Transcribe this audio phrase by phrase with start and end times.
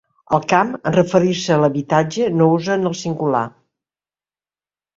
[0.35, 3.45] Al camp, en referir-se a l'habitatge, no usen el singular.